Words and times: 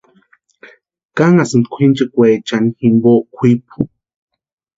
Kanhasïnti 1.17 1.67
kwʼinchikwechani 1.73 2.69
jimpo 2.77 3.11
kwʼipu. 3.33 3.79